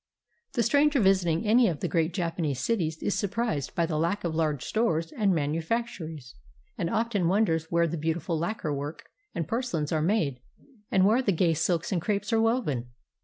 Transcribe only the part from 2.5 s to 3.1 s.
cities